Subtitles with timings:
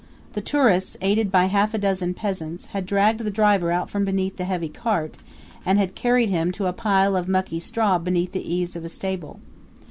[0.33, 4.35] The tourists, aided by half a dozen peasants, had dragged the driver out from beneath
[4.37, 5.17] the heavy cart
[5.63, 8.89] and had carried him to a pile of mucky straw beneath the eaves of a
[8.89, 9.39] stable.